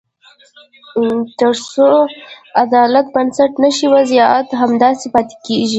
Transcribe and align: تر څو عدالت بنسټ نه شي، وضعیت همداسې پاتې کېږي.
تر 1.39 1.53
څو 1.69 1.89
عدالت 2.63 3.07
بنسټ 3.15 3.51
نه 3.63 3.69
شي، 3.77 3.87
وضعیت 3.95 4.47
همداسې 4.61 5.07
پاتې 5.13 5.35
کېږي. 5.45 5.69